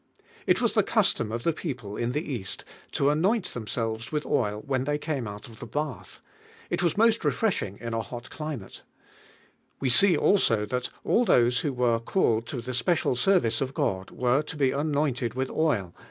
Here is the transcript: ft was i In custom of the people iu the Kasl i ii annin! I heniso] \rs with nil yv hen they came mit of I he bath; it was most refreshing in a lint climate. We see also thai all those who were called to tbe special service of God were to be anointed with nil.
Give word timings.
ft 0.47 0.59
was 0.59 0.75
i 0.75 0.79
In 0.81 0.85
custom 0.87 1.31
of 1.31 1.43
the 1.43 1.53
people 1.53 1.99
iu 1.99 2.07
the 2.07 2.23
Kasl 2.23 2.25
i 2.25 2.31
ii 2.31 2.37
annin! 3.11 3.25
I 3.27 3.37
heniso] 3.41 3.97
\rs 3.99 4.11
with 4.11 4.25
nil 4.25 4.63
yv 4.67 4.67
hen 4.71 4.83
they 4.85 4.97
came 4.97 5.25
mit 5.25 5.47
of 5.47 5.57
I 5.57 5.59
he 5.59 5.65
bath; 5.67 6.19
it 6.71 6.81
was 6.81 6.97
most 6.97 7.23
refreshing 7.23 7.77
in 7.79 7.93
a 7.93 7.99
lint 8.11 8.31
climate. 8.31 8.81
We 9.79 9.89
see 9.89 10.17
also 10.17 10.65
thai 10.65 10.81
all 11.03 11.23
those 11.23 11.59
who 11.59 11.71
were 11.71 11.99
called 11.99 12.47
to 12.47 12.63
tbe 12.63 12.73
special 12.73 13.15
service 13.15 13.61
of 13.61 13.75
God 13.75 14.09
were 14.09 14.41
to 14.41 14.57
be 14.57 14.71
anointed 14.71 15.35
with 15.35 15.49
nil. 15.49 15.93